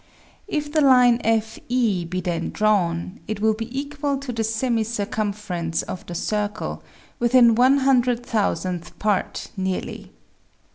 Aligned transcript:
If 0.47 0.71
the 0.71 0.81
line 0.81 1.19
FE 1.19 2.05
be 2.05 2.21
then 2.21 2.45
Fig. 2.45 2.53
2. 2.53 2.57
drawn, 2.57 3.19
it 3.27 3.39
will 3.39 3.53
be 3.53 3.69
equal 3.79 4.17
to 4.17 4.33
the 4.33 4.43
semi 4.43 4.83
circumference 4.83 5.83
of 5.83 6.07
the 6.07 6.15
circle, 6.15 6.81
within 7.19 7.53
one 7.53 7.77
hundred 7.77 8.25
thousandth 8.25 8.97
part 8.97 9.51
nearly. 9.55 10.09